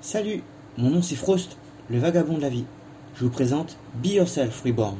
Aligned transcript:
Salut, 0.00 0.44
mon 0.76 0.90
nom 0.90 1.02
c'est 1.02 1.16
Frost, 1.16 1.56
le 1.90 1.98
vagabond 1.98 2.36
de 2.36 2.42
la 2.42 2.48
vie. 2.48 2.66
Je 3.16 3.24
vous 3.24 3.30
présente 3.30 3.76
Be 4.00 4.12
Yourself 4.12 4.62
Reborn, 4.62 4.96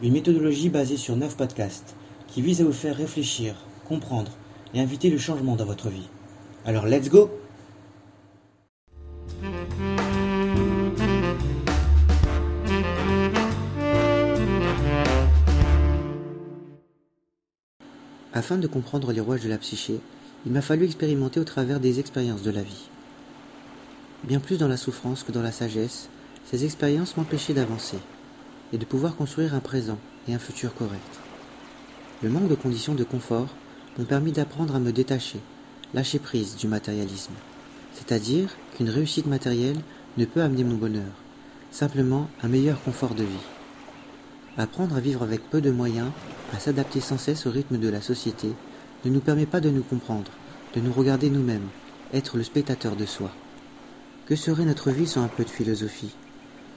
une 0.00 0.12
méthodologie 0.12 0.68
basée 0.68 0.96
sur 0.96 1.16
9 1.16 1.36
podcasts 1.36 1.96
qui 2.28 2.40
vise 2.40 2.60
à 2.60 2.64
vous 2.64 2.72
faire 2.72 2.96
réfléchir, 2.96 3.56
comprendre 3.88 4.30
et 4.74 4.80
inviter 4.80 5.10
le 5.10 5.18
changement 5.18 5.56
dans 5.56 5.64
votre 5.64 5.88
vie. 5.88 6.08
Alors 6.64 6.86
let's 6.86 7.08
go 7.08 7.30
Afin 18.32 18.56
de 18.56 18.68
comprendre 18.68 19.10
les 19.10 19.20
rouages 19.20 19.42
de 19.42 19.48
la 19.48 19.58
psyché, 19.58 19.98
il 20.46 20.52
m'a 20.52 20.62
fallu 20.62 20.84
expérimenter 20.84 21.40
au 21.40 21.44
travers 21.44 21.80
des 21.80 21.98
expériences 21.98 22.42
de 22.42 22.52
la 22.52 22.62
vie. 22.62 22.88
Bien 24.24 24.40
plus 24.40 24.58
dans 24.58 24.68
la 24.68 24.76
souffrance 24.76 25.22
que 25.22 25.32
dans 25.32 25.42
la 25.42 25.52
sagesse, 25.52 26.08
ces 26.44 26.64
expériences 26.64 27.16
m'empêchaient 27.16 27.54
d'avancer 27.54 27.98
et 28.72 28.78
de 28.78 28.84
pouvoir 28.84 29.14
construire 29.14 29.54
un 29.54 29.60
présent 29.60 29.98
et 30.26 30.34
un 30.34 30.38
futur 30.38 30.74
correct. 30.74 31.20
Le 32.22 32.28
manque 32.28 32.48
de 32.48 32.56
conditions 32.56 32.94
de 32.94 33.04
confort 33.04 33.48
m'ont 33.96 34.04
permis 34.04 34.32
d'apprendre 34.32 34.74
à 34.74 34.80
me 34.80 34.92
détacher, 34.92 35.38
lâcher 35.94 36.18
prise 36.18 36.56
du 36.56 36.66
matérialisme, 36.66 37.32
c'est-à-dire 37.94 38.56
qu'une 38.76 38.90
réussite 38.90 39.26
matérielle 39.26 39.80
ne 40.16 40.24
peut 40.24 40.42
amener 40.42 40.64
mon 40.64 40.76
bonheur, 40.76 41.12
simplement 41.70 42.28
un 42.42 42.48
meilleur 42.48 42.82
confort 42.82 43.14
de 43.14 43.22
vie. 43.22 43.46
Apprendre 44.56 44.96
à 44.96 45.00
vivre 45.00 45.22
avec 45.22 45.48
peu 45.48 45.60
de 45.60 45.70
moyens, 45.70 46.10
à 46.52 46.58
s'adapter 46.58 47.00
sans 47.00 47.18
cesse 47.18 47.46
au 47.46 47.50
rythme 47.50 47.78
de 47.78 47.88
la 47.88 48.02
société, 48.02 48.48
ne 49.04 49.10
nous 49.10 49.20
permet 49.20 49.46
pas 49.46 49.60
de 49.60 49.70
nous 49.70 49.84
comprendre, 49.84 50.32
de 50.74 50.80
nous 50.80 50.92
regarder 50.92 51.30
nous-mêmes, 51.30 51.68
être 52.12 52.36
le 52.36 52.42
spectateur 52.42 52.96
de 52.96 53.06
soi. 53.06 53.30
Que 54.28 54.36
serait 54.36 54.66
notre 54.66 54.90
vie 54.90 55.06
sans 55.06 55.22
un 55.22 55.28
peu 55.28 55.42
de 55.42 55.48
philosophie, 55.48 56.14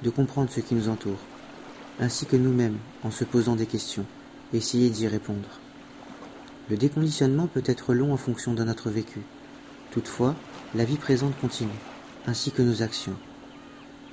de 0.03 0.09
comprendre 0.09 0.49
ce 0.49 0.61
qui 0.61 0.73
nous 0.73 0.87
entoure, 0.87 1.19
ainsi 1.99 2.25
que 2.25 2.37
nous-mêmes 2.37 2.77
en 3.03 3.11
se 3.11 3.25
posant 3.25 3.57
des 3.57 3.65
questions, 3.65 4.05
essayer 4.53 4.89
d'y 4.89 5.05
répondre. 5.05 5.59
Le 6.69 6.77
déconditionnement 6.77 7.47
peut 7.47 7.63
être 7.65 7.93
long 7.93 8.13
en 8.13 8.17
fonction 8.17 8.53
de 8.53 8.63
notre 8.63 8.89
vécu. 8.89 9.19
Toutefois, 9.91 10.33
la 10.75 10.85
vie 10.85 10.95
présente 10.95 11.37
continue, 11.41 11.69
ainsi 12.25 12.51
que 12.51 12.61
nos 12.61 12.83
actions. 12.83 13.17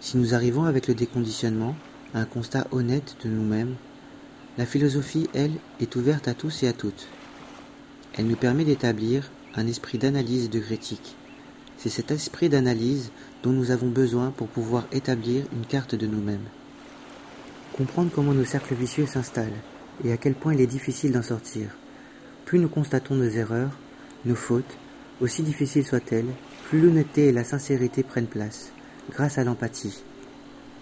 Si 0.01 0.17
nous 0.17 0.35
arrivons 0.35 0.65
avec 0.65 0.89
le 0.89 0.97
déconditionnement 0.97 1.77
à 2.15 2.19
un 2.19 2.25
constat 2.25 2.67
honnête 2.73 3.19
de 3.23 3.29
nous-mêmes, 3.29 3.77
la 4.57 4.67
philosophie, 4.67 5.31
elle, 5.33 5.55
est 5.79 5.95
ouverte 5.95 6.27
à 6.27 6.35
tous 6.35 6.65
et 6.65 6.67
à 6.67 6.73
toutes. 6.73 7.07
Elle 8.15 8.27
nous 8.27 8.35
permet 8.35 8.65
d'établir 8.65 9.31
un 9.55 9.69
esprit 9.69 9.99
d'analyse 9.99 10.47
et 10.47 10.49
de 10.49 10.59
critique. 10.59 11.15
C'est 11.79 11.91
cet 11.91 12.11
esprit 12.11 12.49
d'analyse 12.49 13.13
dont 13.45 13.53
nous 13.53 13.71
avons 13.71 13.87
besoin 13.87 14.33
pour 14.33 14.49
pouvoir 14.49 14.89
établir 14.91 15.45
une 15.53 15.65
carte 15.65 15.95
de 15.95 16.09
nous-mêmes. 16.09 16.49
Comprendre 17.77 18.11
comment 18.13 18.35
nos 18.35 18.45
cercles 18.45 18.75
vicieux 18.75 19.07
s'installent 19.07 19.63
et 20.05 20.11
à 20.11 20.17
quel 20.17 20.35
point 20.35 20.55
il 20.55 20.61
est 20.61 20.67
difficile 20.67 21.13
d'en 21.13 21.23
sortir. 21.23 21.71
Plus 22.45 22.59
nous 22.59 22.69
constatons 22.69 23.15
nos 23.15 23.29
erreurs, 23.29 23.71
nos 24.25 24.35
fautes, 24.35 24.77
aussi 25.21 25.45
difficiles 25.45 25.87
soient-elles, 25.87 26.27
plus 26.69 26.81
l'honnêteté 26.81 27.29
et 27.29 27.33
la 27.33 27.45
sincérité 27.45 28.03
prennent 28.03 28.27
place, 28.27 28.73
grâce 29.13 29.39
à 29.39 29.45
l'empathie. 29.45 30.03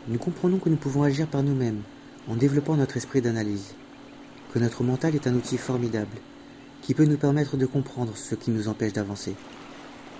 Nous 0.08 0.18
comprenons 0.18 0.58
que 0.58 0.70
nous 0.70 0.76
pouvons 0.76 1.02
agir 1.02 1.26
par 1.26 1.42
nous-mêmes, 1.42 1.82
en 2.26 2.36
développant 2.36 2.76
notre 2.76 2.96
esprit 2.96 3.20
d'analyse, 3.20 3.74
que 4.54 4.58
notre 4.58 4.82
mental 4.82 5.14
est 5.14 5.26
un 5.26 5.34
outil 5.34 5.58
formidable, 5.58 6.16
qui 6.80 6.94
peut 6.94 7.04
nous 7.04 7.18
permettre 7.18 7.58
de 7.58 7.66
comprendre 7.66 8.16
ce 8.16 8.34
qui 8.34 8.50
nous 8.50 8.68
empêche 8.68 8.94
d'avancer, 8.94 9.34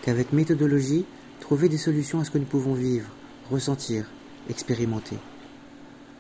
qu'avec 0.03 0.33
méthodologie, 0.33 1.05
trouver 1.41 1.69
des 1.69 1.79
solutions 1.79 2.21
à 2.21 2.25
ce 2.25 2.31
que 2.31 2.39
nous 2.39 2.45
pouvons 2.45 2.75
vivre, 2.75 3.09
ressentir, 3.51 4.07
expérimenter. 4.49 5.17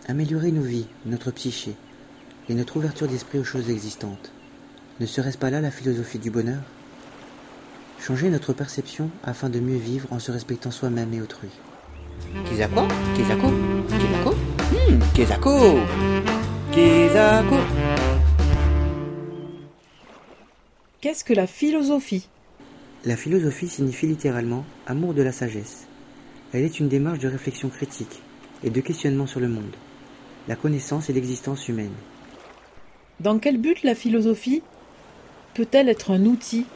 Améliorer 0.08 0.52
nos 0.52 0.62
vies, 0.62 0.86
notre 1.04 1.30
psyché, 1.30 1.74
et 2.48 2.54
notre 2.54 2.76
ouverture 2.76 3.08
d'esprit 3.08 3.38
aux 3.38 3.44
choses 3.44 3.70
existantes. 3.70 4.30
Ne 5.00 5.06
serait-ce 5.06 5.38
pas 5.38 5.50
là 5.50 5.60
la 5.60 5.70
philosophie 5.70 6.18
du 6.18 6.30
bonheur? 6.30 6.62
Changer 8.00 8.30
notre 8.30 8.52
perception 8.52 9.10
afin 9.24 9.48
de 9.48 9.58
mieux 9.58 9.78
vivre 9.78 10.06
en 10.12 10.18
se 10.18 10.30
respectant 10.30 10.70
soi-même 10.70 11.12
et 11.12 11.20
autrui. 11.20 11.48
Kezako 12.48 12.86
Kezako 13.16 13.50
Kezako 13.88 14.34
Hmm, 14.66 14.98
Qu'est-ce 21.00 21.24
que 21.24 21.32
la 21.34 21.46
philosophie? 21.46 22.28
La 23.06 23.16
philosophie 23.16 23.68
signifie 23.68 24.08
littéralement 24.08 24.64
amour 24.84 25.14
de 25.14 25.22
la 25.22 25.30
sagesse. 25.30 25.86
Elle 26.52 26.64
est 26.64 26.80
une 26.80 26.88
démarche 26.88 27.20
de 27.20 27.28
réflexion 27.28 27.68
critique 27.68 28.20
et 28.64 28.70
de 28.70 28.80
questionnement 28.80 29.28
sur 29.28 29.38
le 29.38 29.46
monde, 29.46 29.76
la 30.48 30.56
connaissance 30.56 31.08
et 31.08 31.12
l'existence 31.12 31.68
humaine. 31.68 31.94
Dans 33.20 33.38
quel 33.38 33.58
but 33.58 33.84
la 33.84 33.94
philosophie 33.94 34.60
peut-elle 35.54 35.88
être 35.88 36.10
un 36.10 36.24
outil? 36.24 36.66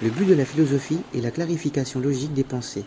Le 0.00 0.08
but 0.08 0.24
de 0.24 0.32
la 0.32 0.46
philosophie 0.46 1.00
est 1.14 1.20
la 1.20 1.30
clarification 1.30 2.00
logique 2.00 2.32
des 2.32 2.42
pensées. 2.42 2.86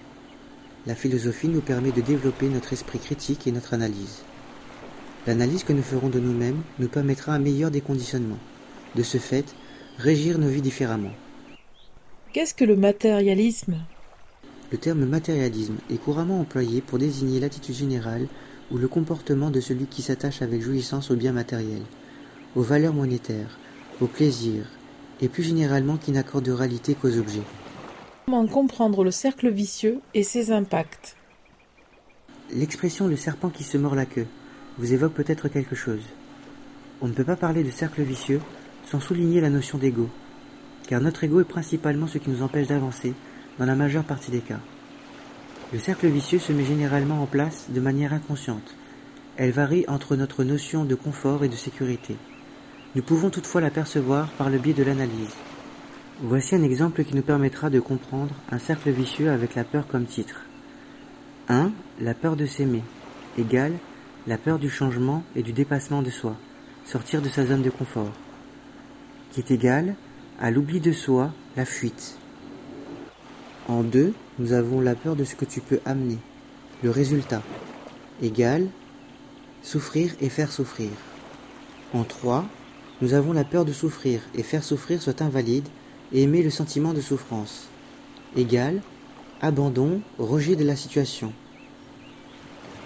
La 0.88 0.96
philosophie 0.96 1.50
nous 1.50 1.62
permet 1.62 1.92
de 1.92 2.02
développer 2.02 2.50
notre 2.50 2.74
esprit 2.74 2.98
critique 2.98 3.46
et 3.46 3.52
notre 3.52 3.76
analyse. 3.76 4.24
L'analyse 5.28 5.64
que 5.64 5.74
nous 5.74 5.84
ferons 5.84 6.10
de 6.10 6.20
nous-mêmes 6.20 6.64
nous 6.80 6.88
permettra 6.88 7.34
un 7.34 7.40
meilleur 7.40 7.70
déconditionnement. 7.70 8.40
De 8.96 9.04
ce 9.04 9.20
fait, 9.20 9.46
régir 10.00 10.40
nos 10.40 10.50
vies 10.50 10.64
différemment. 10.64 11.14
Qu'est-ce 12.34 12.54
que 12.54 12.66
le 12.66 12.76
matérialisme? 12.76 13.78
Le 14.72 14.78
terme 14.78 15.06
matérialisme 15.06 15.78
est 15.90 15.98
couramment 15.98 16.42
employé 16.42 16.82
pour 16.82 17.00
désigner 17.00 17.40
l'attitude 17.40 17.76
générale 17.76 18.28
ou 18.70 18.78
le 18.78 18.90
comportement 18.90 19.50
de 19.50 19.62
celui 19.62 19.86
qui 19.86 20.02
s'attache 20.02 20.42
avec 20.42 20.62
jouissance 20.62 21.10
aux 21.10 21.16
biens 21.16 21.32
matériels, 21.32 21.86
aux 22.56 22.62
valeurs 22.62 22.94
monétaires, 22.94 23.58
aux 24.02 24.08
plaisirs, 24.08 24.66
et 25.22 25.30
plus 25.30 25.44
généralement 25.44 25.96
qui 25.96 26.12
n'accorde 26.12 26.44
de 26.44 26.52
réalité 26.52 26.96
qu'aux 26.96 27.18
objets. 27.18 27.42
Comment 28.26 28.46
comprendre 28.46 29.06
le 29.06 29.12
cercle 29.12 29.50
vicieux 29.50 30.00
et 30.14 30.24
ses 30.24 30.52
impacts? 30.52 31.16
L'expression 32.54 33.08
le 33.08 33.16
serpent 33.16 33.50
qui 33.50 33.64
se 33.64 33.78
mord 33.78 33.96
la 33.96 34.06
queue 34.06 34.28
vous 34.78 34.94
évoque 34.94 35.14
peut-être 35.14 35.48
quelque 35.48 35.76
chose. 35.76 36.04
On 37.02 37.08
ne 37.08 37.14
peut 37.14 37.24
pas 37.24 37.38
parler 37.38 37.64
de 37.64 37.72
cercle 37.72 38.02
vicieux 38.02 38.42
sans 38.92 39.00
souligner 39.00 39.40
la 39.40 39.50
notion 39.50 39.78
d'ego, 39.78 40.10
car 40.88 41.02
notre 41.02 41.24
ego 41.24 41.42
est 41.42 41.46
principalement 41.46 42.08
ce 42.08 42.18
qui 42.18 42.30
nous 42.30 42.42
empêche 42.42 42.68
d'avancer 42.68 43.14
dans 43.60 43.66
la 43.66 43.76
majeure 43.76 44.04
partie 44.04 44.32
des 44.32 44.40
cas. 44.40 44.60
Le 45.74 45.80
cercle 45.80 46.08
vicieux 46.08 46.40
se 46.40 46.54
met 46.54 46.64
généralement 46.64 47.22
en 47.22 47.26
place 47.26 47.68
de 47.70 47.80
manière 47.80 48.14
inconsciente. 48.14 48.76
Elle 49.36 49.52
varie 49.52 49.86
entre 49.88 50.16
notre 50.16 50.44
notion 50.44 50.86
de 50.86 50.96
confort 50.96 51.44
et 51.44 51.50
de 51.50 51.56
sécurité. 51.56 52.16
Nous 52.96 53.04
pouvons 53.04 53.30
toutefois 53.30 53.62
l'apercevoir 53.62 54.30
par 54.32 54.50
le 54.50 54.58
biais 54.58 54.74
de 54.74 54.84
l'analyse. 54.84 55.36
Voici 56.22 56.56
un 56.56 56.64
exemple 56.64 57.04
qui 57.04 57.16
nous 57.16 57.22
permettra 57.22 57.70
de 57.70 57.80
comprendre 57.80 58.34
un 58.50 58.58
cercle 58.58 58.90
vicieux 58.90 59.30
avec 59.30 59.54
la 59.54 59.64
peur 59.64 59.88
comme 59.88 60.06
titre. 60.06 60.42
1. 61.50 61.72
La 62.02 62.14
peur 62.14 62.36
de 62.36 62.46
s'aimer 62.46 62.82
égale 63.38 63.74
la 64.28 64.38
peur 64.38 64.60
du 64.60 64.70
changement 64.70 65.24
et 65.36 65.42
du 65.42 65.54
dépassement 65.54 66.02
de 66.02 66.10
soi, 66.10 66.36
sortir 66.86 67.22
de 67.22 67.30
sa 67.30 67.46
zone 67.46 67.62
de 67.62 67.70
confort, 67.70 68.12
qui 69.32 69.40
est 69.40 69.52
égal 69.52 69.96
à 70.40 70.52
l'oubli 70.52 70.80
de 70.80 70.92
soi, 70.92 71.32
la 71.56 71.66
fuite. 71.66 72.18
En 73.68 73.82
2, 73.82 74.14
nous 74.40 74.54
avons 74.54 74.82
la 74.82 74.94
peur 74.94 75.16
de 75.16 75.24
ce 75.24 75.36
que 75.36 75.46
tu 75.46 75.62
peux 75.62 75.80
amener, 75.86 76.20
le 76.84 76.92
résultat, 76.92 77.42
égal 78.22 78.68
souffrir 79.64 80.14
et 80.22 80.30
faire 80.30 80.52
souffrir. 80.52 80.90
En 81.94 82.04
3, 82.04 82.46
nous 83.02 83.14
avons 83.14 83.34
la 83.34 83.44
peur 83.44 83.66
de 83.66 83.74
souffrir 83.74 84.22
et 84.36 84.44
faire 84.44 84.64
souffrir 84.64 85.02
soit 85.02 85.22
invalide 85.22 85.68
et 86.14 86.22
aimer 86.22 86.44
le 86.44 86.52
sentiment 86.52 86.94
de 86.94 87.02
souffrance, 87.02 87.68
égal 88.36 88.82
abandon, 89.42 90.02
rejet 90.20 90.56
de 90.56 90.64
la 90.64 90.76
situation. 90.76 91.34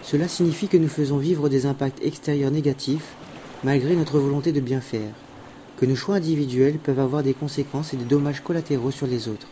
Cela 0.03 0.27
signifie 0.27 0.67
que 0.67 0.77
nous 0.77 0.89
faisons 0.89 1.17
vivre 1.17 1.49
des 1.49 1.65
impacts 1.65 2.03
extérieurs 2.03 2.51
négatifs 2.51 3.15
malgré 3.63 3.95
notre 3.95 4.19
volonté 4.19 4.51
de 4.51 4.59
bien 4.59 4.81
faire, 4.81 5.13
que 5.81 5.87
nos 5.87 5.95
choix 5.95 6.17
individuels 6.17 6.77
peuvent 6.77 6.99
avoir 6.99 7.23
des 7.23 7.33
conséquences 7.33 7.91
et 7.95 7.97
des 7.97 8.05
dommages 8.05 8.41
collatéraux 8.41 8.91
sur 8.91 9.07
les 9.07 9.27
autres. 9.27 9.47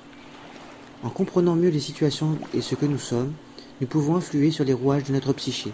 En 1.01 1.09
comprenant 1.09 1.55
mieux 1.55 1.71
les 1.71 1.79
situations 1.79 2.37
et 2.53 2.61
ce 2.61 2.75
que 2.75 2.85
nous 2.85 2.99
sommes, 2.99 3.33
nous 3.81 3.87
pouvons 3.87 4.15
influer 4.15 4.51
sur 4.51 4.63
les 4.63 4.73
rouages 4.73 5.05
de 5.05 5.13
notre 5.13 5.33
psyché. 5.33 5.71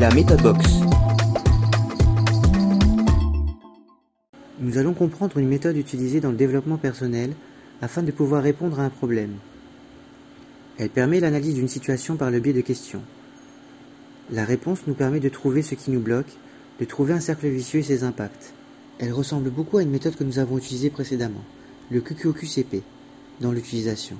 La 0.00 0.10
méthode 0.14 0.40
box. 0.40 0.66
Nous 4.58 4.78
allons 4.78 4.94
comprendre 4.94 5.36
une 5.36 5.48
méthode 5.48 5.76
utilisée 5.76 6.20
dans 6.20 6.30
le 6.30 6.38
développement 6.38 6.78
personnel 6.78 7.34
afin 7.82 8.02
de 8.02 8.12
pouvoir 8.12 8.42
répondre 8.42 8.80
à 8.80 8.84
un 8.84 8.90
problème. 8.90 9.34
Elle 10.78 10.88
permet 10.88 11.20
l'analyse 11.20 11.56
d'une 11.56 11.68
situation 11.68 12.16
par 12.16 12.30
le 12.30 12.40
biais 12.40 12.54
de 12.54 12.62
questions. 12.62 13.02
La 14.30 14.46
réponse 14.46 14.86
nous 14.86 14.94
permet 14.94 15.20
de 15.20 15.28
trouver 15.28 15.60
ce 15.60 15.74
qui 15.74 15.90
nous 15.90 16.00
bloque, 16.00 16.32
de 16.82 16.88
trouver 16.88 17.12
un 17.12 17.20
cercle 17.20 17.46
vicieux 17.46 17.78
et 17.78 17.84
ses 17.84 18.02
impacts. 18.02 18.54
Elle 18.98 19.12
ressemble 19.12 19.50
beaucoup 19.50 19.78
à 19.78 19.82
une 19.82 19.90
méthode 19.90 20.16
que 20.16 20.24
nous 20.24 20.40
avons 20.40 20.58
utilisée 20.58 20.90
précédemment, 20.90 21.44
le 21.92 22.00
QQQCP. 22.00 22.82
dans 23.40 23.52
l'utilisation 23.52 24.16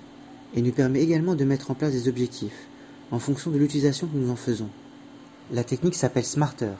et 0.54 0.62
nous 0.62 0.70
permet 0.70 1.02
également 1.02 1.34
de 1.34 1.44
mettre 1.44 1.72
en 1.72 1.74
place 1.74 1.92
des 1.92 2.08
objectifs 2.08 2.68
en 3.10 3.18
fonction 3.18 3.50
de 3.50 3.58
l'utilisation 3.58 4.06
que 4.06 4.16
nous 4.16 4.30
en 4.30 4.36
faisons. 4.36 4.68
La 5.50 5.64
technique 5.64 5.96
s'appelle 5.96 6.24
Smarter. 6.24 6.74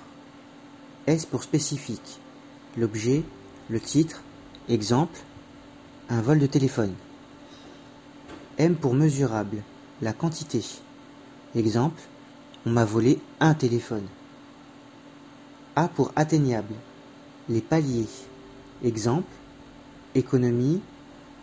S 1.09 1.27
pour 1.27 1.43
spécifique, 1.43 2.21
l'objet, 2.77 3.25
le 3.69 3.81
titre, 3.81 4.23
exemple, 4.69 5.19
un 6.09 6.23
vol 6.23 6.39
de 6.39 6.47
téléphone. 6.47 6.95
M 8.59 8.77
pour 8.77 8.95
mesurable, 8.95 9.65
la 10.01 10.13
quantité. 10.13 10.63
Exemple, 11.57 12.01
on 12.67 12.71
m'a 12.71 12.85
volé 12.85 13.19
un 13.41 13.55
téléphone. 13.55 14.07
A 15.75 15.89
pour 15.89 16.13
atteignable, 16.17 16.75
les 17.49 17.63
paliers. 17.63 18.09
Exemple, 18.85 19.33
économie, 20.15 20.83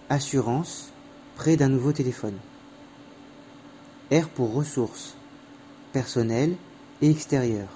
assurance, 0.08 0.92
près 1.36 1.58
d'un 1.58 1.70
nouveau 1.70 1.94
téléphone. 1.94 2.38
R 4.12 4.28
pour 4.30 4.54
ressources, 4.54 5.16
personnel 5.94 6.56
et 7.02 7.10
extérieur. 7.10 7.70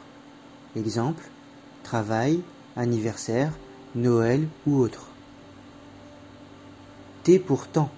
Exemple, 0.76 1.24
travail, 1.82 2.42
anniversaire, 2.76 3.54
Noël 3.96 4.48
ou 4.68 4.78
autre. 4.78 5.08
T 7.24 7.40
pour 7.40 7.66
temps, 7.68 7.92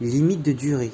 limite 0.00 0.42
de 0.42 0.52
durée. 0.52 0.92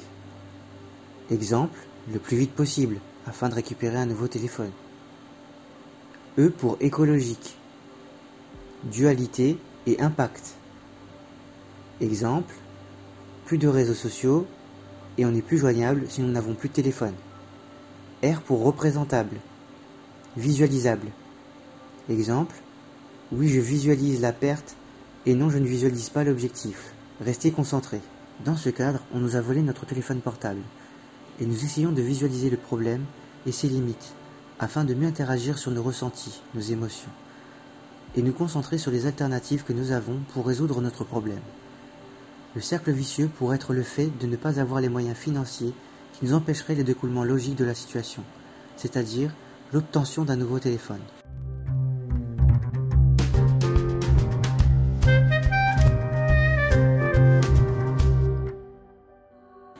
Exemple, 1.29 1.77
le 2.11 2.17
plus 2.17 2.37
vite 2.37 2.55
possible 2.55 2.99
afin 3.27 3.49
de 3.49 3.55
récupérer 3.55 3.97
un 3.97 4.07
nouveau 4.07 4.27
téléphone. 4.27 4.71
E 6.41 6.49
pour 6.49 6.77
écologique, 6.79 7.55
dualité 8.85 9.59
et 9.85 10.01
impact. 10.01 10.55
Exemple, 11.99 12.55
plus 13.45 13.59
de 13.59 13.67
réseaux 13.67 13.93
sociaux 13.93 14.47
et 15.19 15.25
on 15.25 15.29
n'est 15.29 15.43
plus 15.43 15.59
joignable 15.59 16.05
si 16.09 16.21
nous 16.21 16.31
n'avons 16.31 16.55
plus 16.55 16.69
de 16.69 16.73
téléphone. 16.73 17.13
R 18.23 18.41
pour 18.41 18.63
représentable, 18.63 19.37
visualisable. 20.35 21.09
Exemple, 22.09 22.55
oui 23.31 23.47
je 23.47 23.59
visualise 23.59 24.19
la 24.19 24.31
perte 24.31 24.75
et 25.27 25.35
non 25.35 25.51
je 25.51 25.59
ne 25.59 25.67
visualise 25.67 26.09
pas 26.09 26.23
l'objectif. 26.23 26.93
Restez 27.23 27.51
concentré. 27.51 28.01
Dans 28.45 28.57
ce 28.57 28.71
cadre, 28.71 29.01
on 29.13 29.19
nous 29.19 29.35
a 29.35 29.41
volé 29.41 29.61
notre 29.61 29.85
téléphone 29.85 30.21
portable 30.21 30.63
et 31.39 31.45
nous 31.45 31.63
essayons 31.63 31.91
de 31.91 32.01
visualiser 32.01 32.49
le 32.49 32.57
problème 32.57 33.03
et 33.45 33.51
ses 33.51 33.67
limites 33.67 34.15
afin 34.61 34.83
de 34.83 34.93
mieux 34.93 35.07
interagir 35.07 35.57
sur 35.57 35.71
nos 35.71 35.81
ressentis, 35.81 36.39
nos 36.53 36.61
émotions 36.61 37.09
et 38.15 38.21
nous 38.21 38.31
concentrer 38.31 38.77
sur 38.77 38.91
les 38.91 39.07
alternatives 39.07 39.63
que 39.63 39.73
nous 39.73 39.91
avons 39.91 40.19
pour 40.33 40.45
résoudre 40.45 40.81
notre 40.81 41.03
problème. 41.03 41.41
Le 42.55 42.61
cercle 42.61 42.91
vicieux 42.91 43.27
pourrait 43.27 43.55
être 43.55 43.73
le 43.73 43.83
fait 43.83 44.11
de 44.19 44.27
ne 44.27 44.35
pas 44.35 44.59
avoir 44.59 44.79
les 44.79 44.89
moyens 44.89 45.17
financiers 45.17 45.73
qui 46.13 46.25
nous 46.25 46.33
empêcheraient 46.33 46.75
le 46.75 46.83
découlement 46.83 47.23
logique 47.23 47.55
de 47.55 47.65
la 47.65 47.73
situation, 47.73 48.23
c'est-à-dire 48.77 49.33
l'obtention 49.73 50.25
d'un 50.25 50.35
nouveau 50.35 50.59
téléphone. 50.59 50.99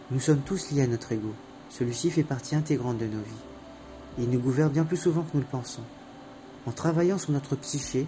Nous 0.10 0.20
sommes 0.20 0.42
tous 0.42 0.72
liés 0.72 0.84
à 0.84 0.88
notre 0.88 1.12
ego. 1.12 1.34
Celui-ci 1.70 2.10
fait 2.10 2.24
partie 2.24 2.56
intégrante 2.56 2.98
de 2.98 3.06
nos 3.06 3.22
vies. 3.22 3.51
Il 4.18 4.30
nous 4.30 4.40
gouverne 4.40 4.72
bien 4.72 4.84
plus 4.84 4.98
souvent 4.98 5.22
que 5.22 5.32
nous 5.34 5.40
le 5.40 5.46
pensons. 5.46 5.84
En 6.66 6.72
travaillant 6.72 7.18
sur 7.18 7.32
notre 7.32 7.56
psyché, 7.56 8.06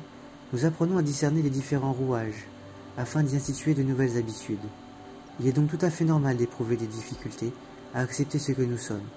nous 0.52 0.66
apprenons 0.66 0.98
à 0.98 1.02
discerner 1.02 1.42
les 1.42 1.50
différents 1.50 1.94
rouages, 1.94 2.48
afin 2.98 3.24
d'y 3.24 3.36
instituer 3.36 3.74
de 3.74 3.84
nouvelles 3.84 4.18
habitudes. 4.18 4.60
Il 5.40 5.48
est 5.48 5.54
donc 5.54 5.70
tout 5.70 5.84
à 5.84 5.90
fait 5.90 6.06
normal 6.06 6.38
d'éprouver 6.38 6.78
des 6.78 6.86
difficultés 6.86 7.52
à 7.96 8.02
accepter 8.02 8.38
ce 8.38 8.52
que 8.52 8.62
nous 8.62 8.78
sommes. 8.78 9.08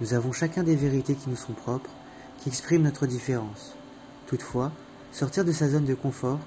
Nous 0.00 0.14
avons 0.14 0.32
chacun 0.32 0.62
des 0.62 0.76
vérités 0.76 1.14
qui 1.14 1.30
nous 1.30 1.36
sont 1.36 1.52
propres, 1.52 1.90
qui 2.38 2.48
expriment 2.48 2.82
notre 2.82 3.06
différence. 3.06 3.74
Toutefois, 4.26 4.72
sortir 5.12 5.44
de 5.44 5.52
sa 5.52 5.68
zone 5.68 5.84
de 5.84 5.94
confort 5.94 6.40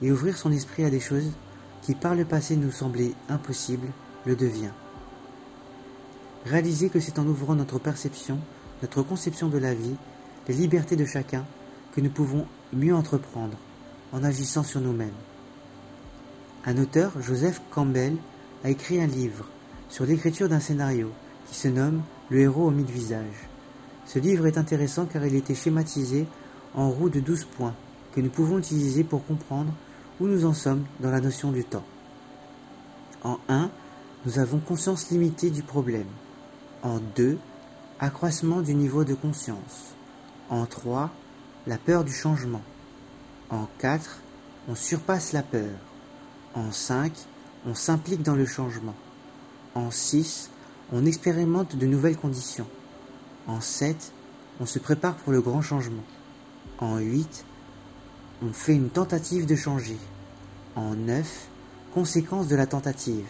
et 0.00 0.12
ouvrir 0.12 0.36
son 0.36 0.52
esprit 0.52 0.84
à 0.84 0.90
des 0.90 1.00
choses 1.00 1.32
qui 1.82 1.94
par 1.94 2.14
le 2.14 2.24
passé 2.24 2.56
nous 2.56 2.70
semblaient 2.70 3.14
impossibles 3.28 3.88
le 4.26 4.36
devient. 4.36 4.70
Réaliser 6.46 6.88
que 6.88 7.00
c'est 7.00 7.18
en 7.18 7.26
ouvrant 7.26 7.54
notre 7.54 7.78
perception, 7.78 8.38
notre 8.82 9.02
conception 9.02 9.48
de 9.48 9.58
la 9.58 9.74
vie, 9.74 9.96
les 10.48 10.54
libertés 10.54 10.96
de 10.96 11.04
chacun, 11.04 11.44
que 11.94 12.00
nous 12.00 12.10
pouvons 12.10 12.46
mieux 12.72 12.94
entreprendre, 12.94 13.56
en 14.12 14.24
agissant 14.24 14.62
sur 14.62 14.80
nous-mêmes. 14.80 15.10
Un 16.64 16.78
auteur, 16.78 17.12
Joseph 17.20 17.60
Campbell, 17.70 18.16
a 18.64 18.70
écrit 18.70 19.00
un 19.00 19.06
livre 19.06 19.46
sur 19.88 20.04
l'écriture 20.04 20.48
d'un 20.48 20.60
scénario 20.60 21.10
qui 21.48 21.56
se 21.56 21.68
nomme 21.68 22.02
Le 22.28 22.40
héros 22.40 22.68
aux 22.68 22.70
mille 22.70 22.86
visages. 22.86 23.48
Ce 24.06 24.18
livre 24.18 24.46
est 24.46 24.58
intéressant 24.58 25.06
car 25.06 25.24
il 25.24 25.34
était 25.34 25.54
schématisé 25.54 26.26
en 26.74 26.90
roue 26.90 27.08
de 27.08 27.20
douze 27.20 27.44
points 27.44 27.74
que 28.14 28.20
nous 28.20 28.30
pouvons 28.30 28.58
utiliser 28.58 29.04
pour 29.04 29.24
comprendre 29.24 29.72
où 30.20 30.26
nous 30.26 30.44
en 30.44 30.52
sommes 30.52 30.84
dans 31.00 31.10
la 31.10 31.20
notion 31.20 31.50
du 31.50 31.64
temps. 31.64 31.84
En 33.22 33.38
1, 33.48 33.70
nous 34.26 34.38
avons 34.38 34.58
conscience 34.58 35.10
limitée 35.10 35.50
du 35.50 35.62
problème. 35.62 36.06
En 36.82 36.98
2, 37.16 37.38
accroissement 38.02 38.62
du 38.62 38.74
niveau 38.74 39.04
de 39.04 39.12
conscience. 39.12 39.94
En 40.48 40.64
3, 40.64 41.10
la 41.66 41.76
peur 41.76 42.02
du 42.02 42.14
changement. 42.14 42.62
En 43.50 43.68
4, 43.78 44.20
on 44.68 44.74
surpasse 44.74 45.34
la 45.34 45.42
peur. 45.42 45.68
En 46.54 46.72
5, 46.72 47.12
on 47.66 47.74
s'implique 47.74 48.22
dans 48.22 48.36
le 48.36 48.46
changement. 48.46 48.94
En 49.74 49.90
6, 49.90 50.50
on 50.92 51.04
expérimente 51.04 51.76
de 51.76 51.86
nouvelles 51.86 52.16
conditions. 52.16 52.66
En 53.46 53.60
7, 53.60 54.12
on 54.60 54.66
se 54.66 54.78
prépare 54.78 55.16
pour 55.16 55.32
le 55.32 55.42
grand 55.42 55.60
changement. 55.60 56.04
En 56.78 56.96
8, 56.96 57.44
on 58.42 58.54
fait 58.54 58.74
une 58.74 58.88
tentative 58.88 59.44
de 59.44 59.56
changer. 59.56 59.98
En 60.74 60.94
9, 60.94 61.48
conséquence 61.92 62.48
de 62.48 62.56
la 62.56 62.66
tentative. 62.66 63.26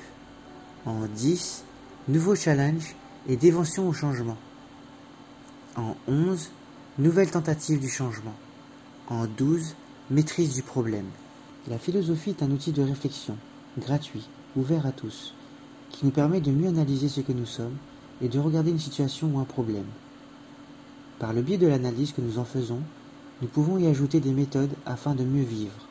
En 0.86 1.06
10, 1.06 1.64
nouveau 2.06 2.36
challenge 2.36 2.94
et 3.28 3.36
dévention 3.36 3.88
au 3.88 3.92
changement. 3.92 4.36
En 5.76 5.94
11, 6.08 6.50
nouvelle 6.98 7.30
tentative 7.30 7.78
du 7.78 7.88
changement. 7.88 8.34
En 9.08 9.26
12, 9.26 9.76
maîtrise 10.10 10.54
du 10.54 10.62
problème. 10.62 11.06
La 11.68 11.78
philosophie 11.78 12.30
est 12.30 12.42
un 12.42 12.50
outil 12.50 12.72
de 12.72 12.82
réflexion, 12.82 13.36
gratuit, 13.78 14.28
ouvert 14.56 14.84
à 14.84 14.90
tous, 14.90 15.32
qui 15.90 16.04
nous 16.04 16.10
permet 16.10 16.40
de 16.40 16.50
mieux 16.50 16.68
analyser 16.68 17.08
ce 17.08 17.20
que 17.20 17.32
nous 17.32 17.46
sommes 17.46 17.76
et 18.20 18.28
de 18.28 18.40
regarder 18.40 18.72
une 18.72 18.80
situation 18.80 19.30
ou 19.32 19.38
un 19.38 19.44
problème. 19.44 19.86
Par 21.20 21.32
le 21.32 21.40
biais 21.40 21.58
de 21.58 21.68
l'analyse 21.68 22.12
que 22.12 22.20
nous 22.20 22.38
en 22.38 22.44
faisons, 22.44 22.80
nous 23.40 23.48
pouvons 23.48 23.78
y 23.78 23.86
ajouter 23.86 24.18
des 24.18 24.32
méthodes 24.32 24.74
afin 24.86 25.14
de 25.14 25.22
mieux 25.22 25.44
vivre. 25.44 25.86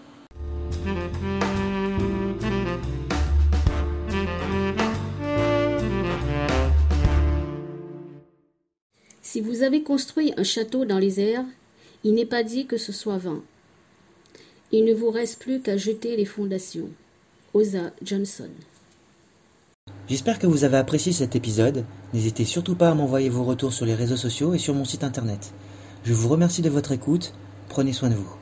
Si 9.32 9.42
vous 9.42 9.62
avez 9.62 9.84
construit 9.84 10.34
un 10.38 10.44
château 10.44 10.86
dans 10.86 10.98
les 10.98 11.20
airs, 11.20 11.46
il 12.04 12.16
n'est 12.16 12.26
pas 12.26 12.42
dit 12.42 12.66
que 12.66 12.78
ce 12.78 12.92
soit 12.92 13.20
vain. 13.20 13.44
Il 14.72 14.86
ne 14.86 14.94
vous 14.96 15.12
reste 15.12 15.40
plus 15.40 15.62
qu'à 15.62 15.78
jeter 15.78 16.18
les 16.18 16.26
fondations. 16.26 16.90
Osa 17.54 17.92
Johnson. 18.02 18.50
J'espère 20.08 20.40
que 20.40 20.48
vous 20.48 20.64
avez 20.64 20.78
apprécié 20.78 21.12
cet 21.12 21.36
épisode. 21.36 21.86
N'hésitez 22.12 22.44
surtout 22.44 22.74
pas 22.74 22.90
à 22.90 22.96
m'envoyer 22.96 23.30
vos 23.30 23.44
retours 23.44 23.72
sur 23.72 23.86
les 23.86 23.94
réseaux 23.94 24.18
sociaux 24.18 24.56
et 24.56 24.58
sur 24.58 24.74
mon 24.74 24.84
site 24.84 25.04
internet. 25.04 25.54
Je 26.04 26.14
vous 26.14 26.28
remercie 26.28 26.64
de 26.64 26.72
votre 26.72 26.92
écoute. 26.92 27.36
Prenez 27.68 27.94
soin 27.94 28.10
de 28.10 28.16
vous. 28.16 28.39